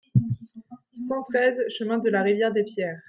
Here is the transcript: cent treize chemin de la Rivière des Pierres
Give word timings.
cent 0.95 1.21
treize 1.23 1.63
chemin 1.69 1.99
de 1.99 2.09
la 2.09 2.23
Rivière 2.23 2.51
des 2.53 2.63
Pierres 2.63 2.99